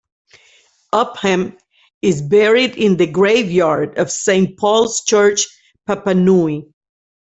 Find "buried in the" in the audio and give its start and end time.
2.23-3.05